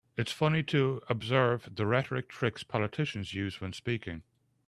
It's 0.17 0.31
funny 0.31 0.63
to 0.63 0.99
observe 1.09 1.75
the 1.75 1.85
rhetoric 1.85 2.27
tricks 2.27 2.63
politicians 2.63 3.35
use 3.35 3.61
when 3.61 3.71
speaking. 3.71 4.23